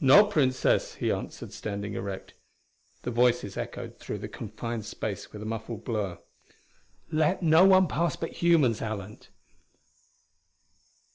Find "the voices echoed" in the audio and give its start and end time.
3.02-3.98